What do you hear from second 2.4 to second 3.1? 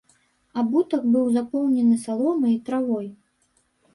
і травой.